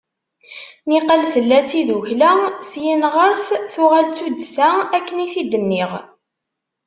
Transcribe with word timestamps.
Niqal 0.89 1.21
tella 1.33 1.59
d 1.61 1.65
tidukla, 1.69 2.31
syin 2.69 3.01
ɣer-s 3.13 3.47
tuɣal 3.73 4.05
d 4.09 4.13
tuddsa 4.17 4.69
akken 4.97 5.17
i 5.25 5.27
t-id-nniɣ. 5.33 5.91